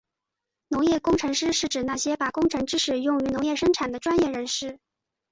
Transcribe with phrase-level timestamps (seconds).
[0.69, 4.79] 农业工程师是指那些把工程知识用于农业生产的专业人士。